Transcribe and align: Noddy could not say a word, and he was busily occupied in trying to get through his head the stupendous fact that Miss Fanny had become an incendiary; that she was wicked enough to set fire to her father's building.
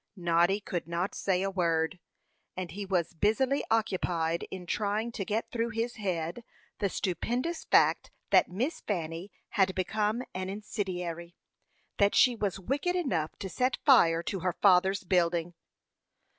Noddy 0.15 0.59
could 0.59 0.87
not 0.87 1.13
say 1.13 1.43
a 1.43 1.51
word, 1.51 1.99
and 2.57 2.71
he 2.71 2.87
was 2.87 3.13
busily 3.13 3.63
occupied 3.69 4.47
in 4.49 4.65
trying 4.65 5.11
to 5.11 5.23
get 5.23 5.51
through 5.51 5.69
his 5.69 5.97
head 5.97 6.43
the 6.79 6.89
stupendous 6.89 7.65
fact 7.65 8.09
that 8.31 8.49
Miss 8.49 8.79
Fanny 8.81 9.31
had 9.49 9.75
become 9.75 10.23
an 10.33 10.49
incendiary; 10.49 11.35
that 11.99 12.15
she 12.15 12.35
was 12.35 12.59
wicked 12.59 12.95
enough 12.95 13.37
to 13.37 13.47
set 13.47 13.77
fire 13.85 14.23
to 14.23 14.39
her 14.39 14.53
father's 14.53 15.03
building. 15.03 15.53